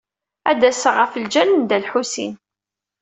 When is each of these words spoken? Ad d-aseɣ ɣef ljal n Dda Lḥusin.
Ad 0.51 0.57
d-aseɣ 0.61 0.95
ɣef 0.97 1.13
ljal 1.23 1.49
n 1.53 1.59
Dda 1.63 1.77
Lḥusin. 1.83 2.33